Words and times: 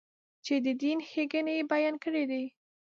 چې 0.45 0.53
د 0.65 0.67
دین 0.81 0.99
ښېګڼې 1.09 1.53
یې 1.59 1.63
بیان 1.71 1.95
کړې 2.03 2.23
دي. 2.31 2.43